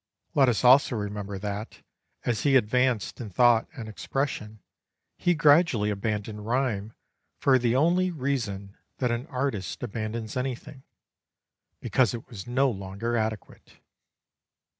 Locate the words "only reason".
7.75-8.75